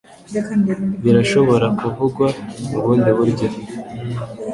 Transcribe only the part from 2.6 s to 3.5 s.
mubundi buryo?